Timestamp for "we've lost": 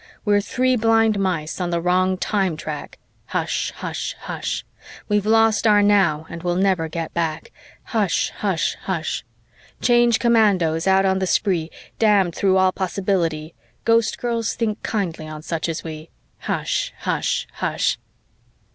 5.07-5.67